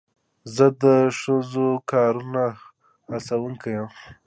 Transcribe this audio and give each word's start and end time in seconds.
زه 0.55 0.65
د 0.81 0.83
ښو 1.17 1.67
کارونو 1.91 2.45
هڅوونکی 3.11 3.69
یم. 3.77 3.89